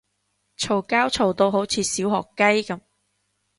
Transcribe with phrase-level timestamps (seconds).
[0.57, 2.79] 嘈交嘈到好似小學雞噉